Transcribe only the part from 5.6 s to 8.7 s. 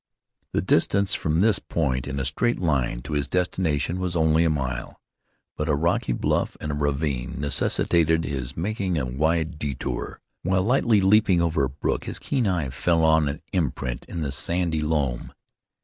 a rocky bluff and a ravine necessitated his